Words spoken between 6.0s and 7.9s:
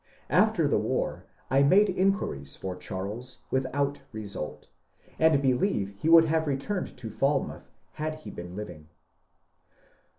would have returned to Falmouth